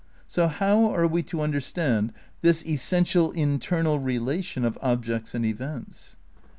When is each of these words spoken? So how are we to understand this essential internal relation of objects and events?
So 0.27 0.47
how 0.47 0.85
are 0.87 1.05
we 1.05 1.21
to 1.21 1.41
understand 1.41 2.11
this 2.41 2.65
essential 2.65 3.29
internal 3.33 3.99
relation 3.99 4.65
of 4.65 4.79
objects 4.81 5.35
and 5.35 5.45
events? 5.45 6.15